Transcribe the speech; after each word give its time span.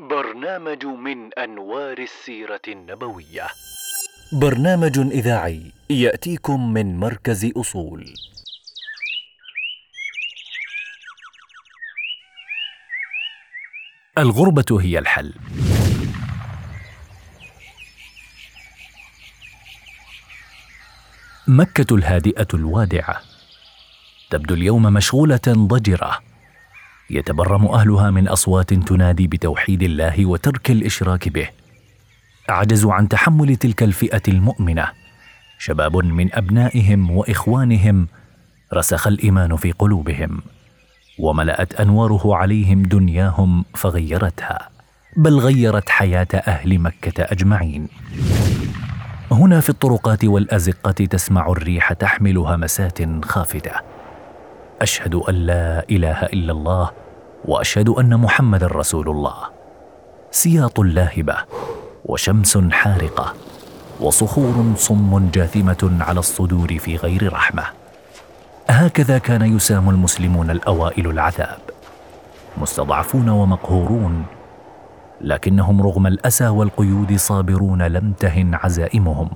برنامج 0.00 0.86
من 0.86 1.34
أنوار 1.38 1.98
السيرة 1.98 2.60
النبوية. 2.68 3.46
برنامج 4.32 4.98
إذاعي 4.98 5.72
يأتيكم 5.90 6.72
من 6.72 6.96
مركز 6.96 7.52
أصول. 7.56 8.14
الغربة 14.18 14.80
هي 14.80 14.98
الحل. 14.98 15.34
مكة 21.48 21.94
الهادئة 21.94 22.48
الوادعة. 22.54 23.20
تبدو 24.30 24.54
اليوم 24.54 24.82
مشغولة 24.82 25.40
ضجرة. 25.48 26.33
يتبرم 27.10 27.66
أهلها 27.66 28.10
من 28.10 28.28
أصوات 28.28 28.74
تنادي 28.74 29.26
بتوحيد 29.26 29.82
الله 29.82 30.26
وترك 30.26 30.70
الإشراك 30.70 31.28
به. 31.28 31.48
عجزوا 32.48 32.92
عن 32.94 33.08
تحمل 33.08 33.56
تلك 33.56 33.82
الفئة 33.82 34.22
المؤمنة. 34.28 34.88
شباب 35.58 35.96
من 35.96 36.34
أبنائهم 36.34 37.10
وإخوانهم 37.10 38.08
رسخ 38.74 39.06
الإيمان 39.06 39.56
في 39.56 39.72
قلوبهم 39.72 40.42
وملأت 41.18 41.74
أنواره 41.74 42.36
عليهم 42.36 42.82
دنياهم 42.82 43.64
فغيرتها 43.74 44.68
بل 45.16 45.38
غيرت 45.38 45.88
حياة 45.88 46.28
أهل 46.32 46.78
مكة 46.78 47.22
أجمعين. 47.22 47.88
هنا 49.32 49.60
في 49.60 49.70
الطرقات 49.70 50.24
والازقه 50.24 50.90
تسمع 50.90 51.48
الريح 51.48 51.92
تحمل 51.92 52.38
همسات 52.38 53.24
خافته 53.24 53.72
أشهد 54.82 55.14
أن 55.14 55.34
لا 55.34 55.84
إله 55.90 56.22
إلا 56.22 56.52
الله 56.52 56.90
وأشهد 57.44 57.88
أن 57.88 58.16
محمدا 58.16 58.66
رسول 58.66 59.08
الله. 59.08 59.34
سياط 60.30 60.80
لاهبه 60.80 61.36
وشمس 62.04 62.58
حارقة 62.58 63.34
وصخور 64.00 64.72
صم 64.76 65.30
جاثمة 65.34 65.96
على 66.00 66.20
الصدور 66.20 66.78
في 66.78 66.96
غير 66.96 67.32
رحمة. 67.32 67.64
هكذا 68.70 69.18
كان 69.18 69.56
يسام 69.56 69.90
المسلمون 69.90 70.50
الأوائل 70.50 71.06
العذاب. 71.10 71.58
مستضعفون 72.58 73.28
ومقهورون 73.28 74.24
لكنهم 75.20 75.82
رغم 75.82 76.06
الأسى 76.06 76.48
والقيود 76.48 77.16
صابرون 77.16 77.82
لم 77.82 78.12
تهن 78.12 78.54
عزائمهم. 78.54 79.30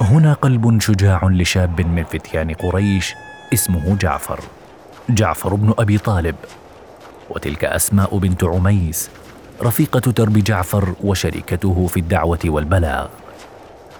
هنا 0.00 0.32
قلب 0.32 0.80
شجاع 0.80 1.20
لشاب 1.24 1.80
من 1.80 2.04
فتيان 2.04 2.54
قريش 2.54 3.14
اسمه 3.52 3.96
جعفر. 3.96 4.40
جعفر 5.08 5.54
بن 5.54 5.74
أبي 5.78 5.98
طالب. 5.98 6.34
وتلك 7.30 7.64
أسماء 7.64 8.18
بنت 8.18 8.44
عميس 8.44 9.10
رفيقة 9.62 10.12
درب 10.12 10.38
جعفر 10.38 10.94
وشريكته 11.04 11.86
في 11.86 12.00
الدعوة 12.00 12.38
والبلاغ. 12.44 13.06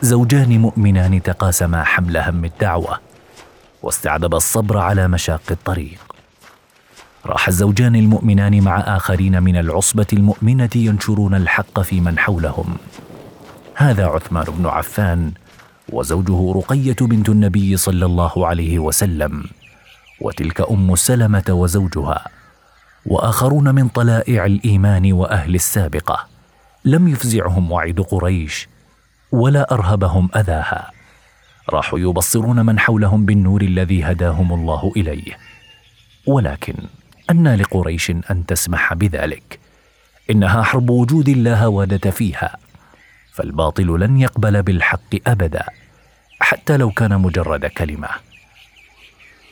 زوجان 0.03 0.59
مؤمنان 0.61 1.23
تقاسما 1.23 1.85
حمل 1.85 2.17
هم 2.17 2.45
الدعوة 2.45 2.99
واستعدبا 3.83 4.37
الصبر 4.37 4.79
على 4.79 5.09
مشاق 5.09 5.43
الطريق. 5.51 5.99
راح 7.27 7.49
الزوجان 7.49 7.97
المؤمنان 7.97 8.61
مع 8.61 8.79
آخرين 8.79 9.43
من 9.43 9.57
العصبة 9.57 10.07
المؤمنة 10.13 10.71
ينشرون 10.75 11.35
الحق 11.35 11.81
في 11.81 12.01
من 12.01 12.19
حولهم. 12.19 12.77
هذا 13.75 14.07
عثمان 14.07 14.45
بن 14.45 14.67
عفان 14.67 15.33
وزوجه 15.93 16.53
رقية 16.57 16.97
بنت 17.01 17.29
النبي 17.29 17.77
صلى 17.77 18.07
الله 18.07 18.47
عليه 18.47 18.79
وسلم. 18.79 19.45
وتلك 20.21 20.71
أم 20.71 20.95
سلمة 20.95 21.45
وزوجها 21.49 22.25
وآخرون 23.07 23.75
من 23.75 23.89
طلائع 23.89 24.45
الإيمان 24.45 25.13
وأهل 25.13 25.55
السابقة. 25.55 26.27
لم 26.85 27.09
يفزعهم 27.09 27.73
وعد 27.73 28.01
قريش 28.01 28.69
ولا 29.33 29.75
أرهبهم 29.75 30.29
أذاها. 30.37 30.91
راحوا 31.71 31.99
يبصرون 31.99 32.67
من 32.67 32.79
حولهم 32.79 33.27
بالنور 33.27 33.63
الذي 33.63 34.05
هداهم 34.05 34.53
الله 34.53 34.93
إليه. 34.97 35.39
ولكن 36.27 36.75
انى 37.31 37.57
لقريش 37.57 38.11
أن 38.11 38.47
تسمح 38.47 38.95
بذلك. 38.95 39.59
إنها 40.31 40.63
حرب 40.63 40.91
وجود 40.91 41.31
لا 41.31 41.65
هوادة 41.65 42.11
فيها. 42.11 42.57
فالباطل 43.33 44.01
لن 44.01 44.17
يقبل 44.17 44.63
بالحق 44.63 45.15
أبدا 45.27 45.65
حتى 46.41 46.77
لو 46.77 46.91
كان 46.91 47.21
مجرد 47.21 47.67
كلمة. 47.67 48.09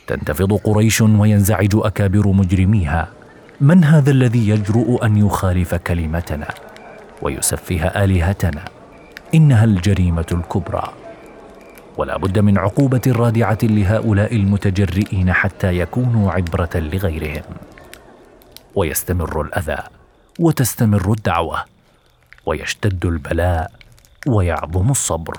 تنتفض 0.07 0.53
قريش 0.53 1.01
وينزعج 1.01 1.69
أكابر 1.75 2.27
مجرميها. 2.27 3.07
من 3.61 3.83
هذا 3.83 4.11
الذي 4.11 4.49
يجرؤ 4.49 5.05
أن 5.05 5.17
يخالف 5.17 5.75
كلمتنا 5.75 6.47
ويسفه 7.21 7.87
آلهتنا؟ 7.87 8.65
إنها 9.35 9.63
الجريمة 9.63 10.25
الكبرى. 10.31 10.93
ولا 11.97 12.17
بد 12.17 12.39
من 12.39 12.57
عقوبة 12.57 13.01
رادعة 13.07 13.57
لهؤلاء 13.63 14.35
المتجرئين 14.35 15.33
حتى 15.33 15.77
يكونوا 15.79 16.31
عبرة 16.31 16.69
لغيرهم. 16.75 17.43
ويستمر 18.75 19.41
الأذى 19.41 19.77
وتستمر 20.39 21.11
الدعوة. 21.11 21.63
ويشتد 22.45 23.05
البلاء 23.05 23.71
ويعظم 24.27 24.91
الصبر. 24.91 25.37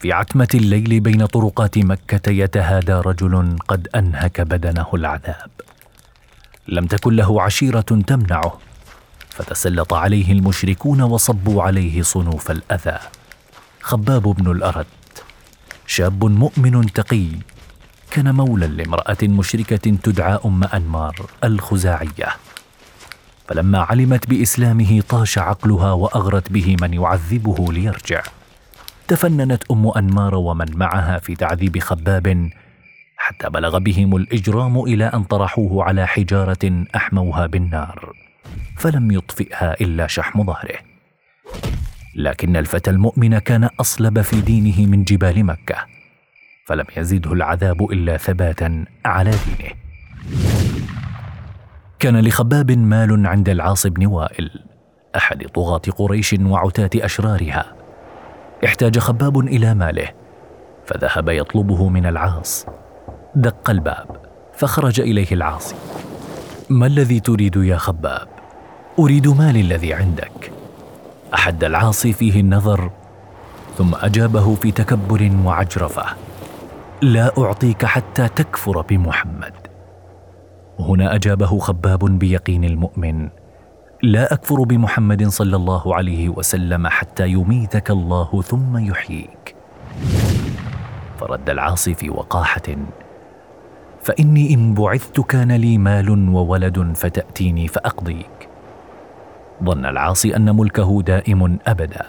في 0.00 0.12
عتمة 0.12 0.48
الليل 0.54 1.00
بين 1.00 1.26
طرقات 1.26 1.78
مكة 1.78 2.30
يتهادى 2.30 2.92
رجل 2.92 3.56
قد 3.68 3.88
أنهك 3.94 4.40
بدنه 4.40 4.86
العذاب. 4.94 5.50
لم 6.68 6.86
تكن 6.86 7.16
له 7.16 7.42
عشيرة 7.42 7.80
تمنعه 7.80 8.58
فتسلط 9.30 9.94
عليه 9.94 10.32
المشركون 10.32 11.02
وصبوا 11.02 11.62
عليه 11.62 12.02
صنوف 12.02 12.50
الأذى. 12.50 12.98
خباب 13.80 14.22
بن 14.22 14.50
الأرد 14.50 14.86
شاب 15.86 16.24
مؤمن 16.24 16.92
تقي 16.92 17.26
كان 18.10 18.34
مولى 18.34 18.66
لامرأة 18.66 19.16
مشركة 19.22 19.96
تدعى 20.02 20.38
أم 20.44 20.64
أنمار 20.64 21.26
الخزاعية. 21.44 22.28
فلما 23.48 23.78
علمت 23.78 24.26
بإسلامه 24.26 25.02
طاش 25.08 25.38
عقلها 25.38 25.92
وأغرت 25.92 26.52
به 26.52 26.76
من 26.80 26.94
يعذبه 26.94 27.72
ليرجع. 27.72 28.22
تفننت 29.08 29.70
أم 29.70 29.92
أنمار 29.96 30.34
ومن 30.34 30.66
معها 30.76 31.18
في 31.18 31.34
تعذيب 31.34 31.78
خباب 31.78 32.50
حتى 33.16 33.50
بلغ 33.50 33.78
بهم 33.78 34.16
الإجرام 34.16 34.80
إلى 34.80 35.04
أن 35.04 35.24
طرحوه 35.24 35.84
على 35.84 36.06
حجارة 36.06 36.84
أحموها 36.96 37.46
بالنار 37.46 38.12
فلم 38.76 39.10
يطفئها 39.10 39.80
إلا 39.80 40.06
شحم 40.06 40.44
ظهره. 40.44 40.78
لكن 42.14 42.56
الفتى 42.56 42.90
المؤمن 42.90 43.38
كان 43.38 43.64
أصلب 43.80 44.20
في 44.20 44.40
دينه 44.40 44.86
من 44.86 45.04
جبال 45.04 45.44
مكة 45.44 45.76
فلم 46.66 46.84
يزده 46.96 47.32
العذاب 47.32 47.82
إلا 47.92 48.16
ثباتا 48.16 48.84
على 49.04 49.30
دينه. 49.30 49.70
كان 51.98 52.20
لخباب 52.20 52.70
مال 52.70 53.26
عند 53.26 53.48
العاص 53.48 53.86
بن 53.86 54.06
وائل 54.06 54.50
أحد 55.16 55.46
طغاة 55.46 55.82
قريش 55.96 56.32
وعتاة 56.40 56.90
أشرارها. 56.94 57.77
احتاج 58.64 58.98
خباب 58.98 59.38
إلى 59.38 59.74
ماله. 59.74 60.08
فذهب 60.86 61.28
يطلبه 61.28 61.88
من 61.88 62.06
العاص. 62.06 62.66
دق 63.34 63.70
الباب 63.70 64.06
فخرج 64.52 65.00
إليه 65.00 65.32
العاصي. 65.32 65.74
ما 66.68 66.86
الذي 66.86 67.20
تريد 67.20 67.56
يا 67.56 67.76
خباب؟ 67.76 68.28
أريد 68.98 69.28
مالي 69.28 69.60
الذي 69.60 69.94
عندك. 69.94 70.52
أحد 71.34 71.64
العاصي 71.64 72.12
فيه 72.12 72.40
النظر 72.40 72.90
ثم 73.76 73.94
أجابه 73.94 74.54
في 74.54 74.70
تكبر 74.70 75.30
وعجرفة. 75.44 76.04
لا 77.02 77.32
أعطيك 77.38 77.84
حتى 77.84 78.28
تكفر 78.28 78.80
بمحمد. 78.80 79.54
هنا 80.80 81.14
أجابه 81.14 81.58
خباب 81.58 82.18
بيقين 82.18 82.64
المؤمن. 82.64 83.28
لا 84.02 84.32
أكفر 84.32 84.62
بمحمد 84.62 85.26
صلى 85.26 85.56
الله 85.56 85.94
عليه 85.94 86.28
وسلم 86.28 86.86
حتى 86.86 87.28
يميتك 87.28 87.90
الله 87.90 88.42
ثم 88.42 88.76
يحييك. 88.78 89.56
فرد 91.20 91.50
العاصي 91.50 91.94
في 91.94 92.10
وقاحة. 92.10 92.62
فإني 94.02 94.54
إن 94.54 94.74
بعثت 94.74 95.20
كان 95.20 95.52
لي 95.52 95.78
مال 95.78 96.10
وولد 96.10 96.92
فتأتيني 96.96 97.68
فأقضيك. 97.68 98.48
ظن 99.64 99.86
العاصي 99.86 100.36
أن 100.36 100.56
ملكه 100.56 101.02
دائم 101.02 101.58
أبدا 101.66 102.06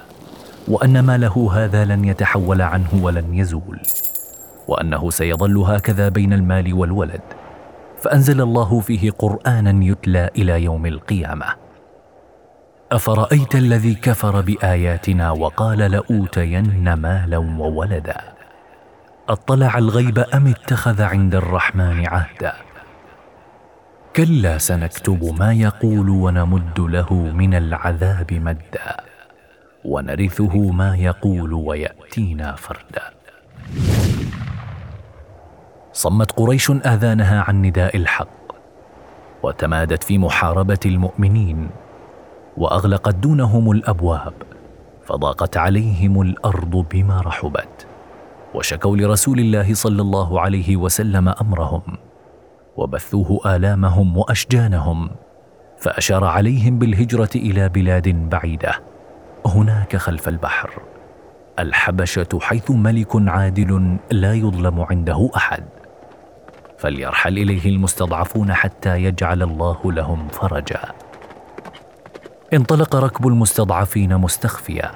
وأن 0.67 0.99
ماله 0.99 1.49
هذا 1.53 1.85
لن 1.85 2.05
يتحول 2.05 2.61
عنه 2.61 2.89
ولن 3.01 3.33
يزول 3.33 3.79
وأنه 4.67 5.09
سيظل 5.09 5.57
هكذا 5.57 6.09
بين 6.09 6.33
المال 6.33 6.73
والولد. 6.73 7.21
فأنزل 8.01 8.41
الله 8.41 8.79
فيه 8.79 9.11
قرآنا 9.11 9.85
يتلى 9.85 10.29
إلى 10.37 10.63
يوم 10.63 10.85
القيامة. 10.85 11.68
أفرأيت 12.91 13.55
الذي 13.55 13.95
كفر 13.95 14.41
بآياتنا 14.41 15.31
وقال 15.31 15.77
لأوتين 15.77 16.93
مالا 16.93 17.37
وولدا؟ 17.37 18.21
أطلع 19.29 19.77
الغيب 19.77 20.19
أم 20.19 20.47
اتخذ 20.47 21.01
عند 21.01 21.35
الرحمن 21.35 22.07
عهدا؟ 22.07 22.53
كلا 24.15 24.57
سنكتب 24.57 25.35
ما 25.39 25.53
يقول 25.53 26.09
ونمد 26.09 26.79
له 26.79 27.13
من 27.13 27.53
العذاب 27.53 28.33
مدا 28.33 28.97
ونرثه 29.85 30.57
ما 30.71 30.95
يقول 30.95 31.53
ويأتينا 31.53 32.55
فردا. 32.55 33.03
صمت 35.93 36.31
قريش 36.31 36.71
آذانها 36.71 37.41
عن 37.41 37.61
نداء 37.61 37.97
الحق 37.97 38.51
وتمادت 39.43 40.03
في 40.03 40.17
محاربة 40.17 40.79
المؤمنين. 40.85 41.69
وأغلقت 42.59 43.15
دونهم 43.15 43.71
الأبواب 43.71 44.33
فضاقت 45.05 45.57
عليهم 45.57 46.21
الأرض 46.21 46.85
بما 46.91 47.21
رحبت 47.21 47.87
وشكوا 48.53 48.97
لرسول 48.97 49.39
الله 49.39 49.73
صلى 49.73 50.01
الله 50.01 50.41
عليه 50.41 50.77
وسلم 50.77 51.29
أمرهم 51.29 51.81
وبثوه 52.77 53.55
آلامهم 53.55 54.17
وأشجانهم 54.17 55.09
فأشار 55.77 56.25
عليهم 56.25 56.79
بالهجرة 56.79 57.29
إلى 57.35 57.69
بلاد 57.69 58.29
بعيدة 58.29 58.73
هناك 59.45 59.95
خلف 59.95 60.27
البحر 60.27 60.81
الحبشة 61.59 62.39
حيث 62.41 62.71
ملك 62.71 63.09
عادل 63.15 63.97
لا 64.11 64.33
يظلم 64.33 64.81
عنده 64.81 65.29
أحد 65.35 65.63
فليرحل 66.77 67.37
إليه 67.37 67.69
المستضعفون 67.69 68.53
حتى 68.53 69.03
يجعل 69.03 69.43
الله 69.43 69.91
لهم 69.91 70.27
فرجا. 70.27 71.08
انطلق 72.53 72.95
ركب 72.95 73.27
المستضعفين 73.27 74.17
مستخفيا 74.17 74.91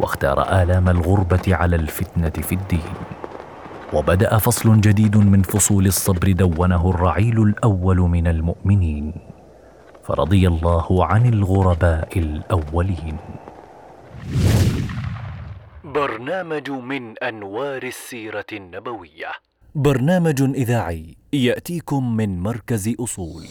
واختار 0.00 0.62
آلام 0.62 0.88
الغربة 0.88 1.42
على 1.48 1.76
الفتنة 1.76 2.30
في 2.30 2.54
الدين. 2.54 2.94
وبدأ 3.92 4.38
فصل 4.38 4.80
جديد 4.80 5.16
من 5.16 5.42
فصول 5.42 5.86
الصبر 5.86 6.32
دونه 6.32 6.90
الرعيل 6.90 7.42
الأول 7.42 7.96
من 7.96 8.26
المؤمنين. 8.26 9.14
فرضي 10.04 10.48
الله 10.48 11.04
عن 11.04 11.26
الغرباء 11.26 12.18
الأولين. 12.18 13.16
برنامج 15.84 16.70
من 16.70 17.18
أنوار 17.18 17.82
السيرة 17.82 18.46
النبوية. 18.52 19.32
برنامج 19.74 20.42
إذاعي 20.42 21.16
يأتيكم 21.32 22.16
من 22.16 22.40
مركز 22.40 22.94
أصول. 23.00 23.44